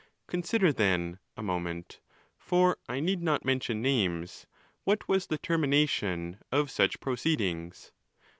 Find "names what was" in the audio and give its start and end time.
3.83-5.27